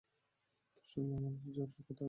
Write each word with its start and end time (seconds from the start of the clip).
তোর 0.75 0.85
সঙ্গে 0.91 1.13
আমার 1.15 1.33
জরুরি 1.47 1.73
কথা 1.79 1.91
আছে। 1.91 1.99